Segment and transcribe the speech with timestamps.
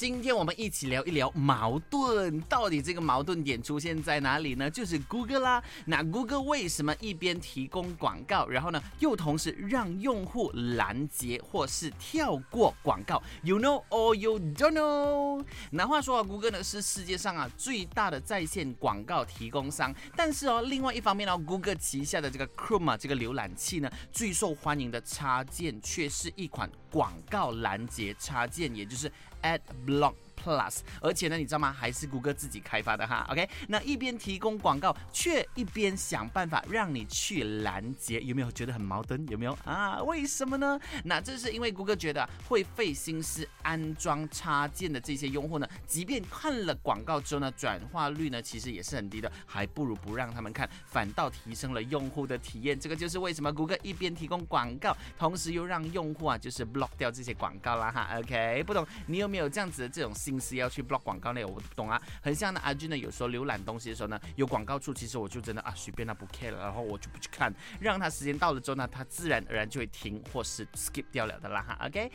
[0.00, 4.70] 今天我们一起聊一聊矛盾，到底这个矛盾点出现在哪里呢？
[4.70, 5.62] 就是 Google 啦。
[5.84, 15.44] 那 Google 为什么一边提供广告，然后呢，又同时让用户拦截或是跳过广告？You know or you don't know？
[15.70, 29.10] 那话说啊，Google 呢是世界上啊最大的在线广告提供商，但是哦，另外一方面呢，Google 旗下的这个 Chrome 这个浏览器呢，最受欢迎的插件却是一款广告拦截插件，也就是
[29.42, 31.70] Ad Block Plus，而且呢，你知道吗？
[31.70, 33.26] 还是谷歌自己开发的哈。
[33.30, 39.26] OK，那一边提供广告，却一边想办法让你去拦截，有没有觉得很矛盾？
[39.28, 40.02] 有没有啊？
[40.02, 40.80] 为什么呢？
[41.04, 52.78] 那这是因为谷歌觉得会费心思安装插件的这些用户呢，即便看了广告之后呢，转化率呢其实也是很低的，还不如不让他们看，反倒提升了用户的体验。
[52.78, 58.18] 这个就是为什么谷歌一边提供广告，同时又让用户啊就是 block 掉这些广告啦哈。
[58.18, 61.44] OK，不懂你有没有这样子的这种心思要去 block 广告呢？
[61.44, 62.00] 我不懂啊。
[62.22, 71.86] 很像呢，阿俊呢有时候浏览东西的时候呢，有广告处，其实我就真的啊随便他不 care 了，然后我就不去看，让他时间到了之后呢，他自然而然就会停或是 skip 掉了的啦哈。
[71.86, 72.10] OK。